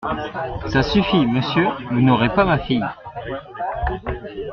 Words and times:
Ça 0.71 0.81
suffit, 0.81 1.27
monsieur… 1.27 1.67
vous 1.91 2.01
n’aurez 2.01 2.33
pas 2.33 2.43
ma 2.43 2.57
fille. 2.57 2.83